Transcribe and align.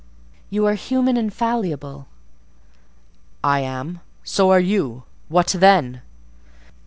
"You 0.49 0.65
are 0.65 0.73
human 0.73 1.15
and 1.15 1.31
fallible." 1.31 2.07
"I 3.43 3.59
am: 3.59 3.99
so 4.23 4.49
are 4.49 4.59
you—what 4.59 5.49
then?" 5.59 6.01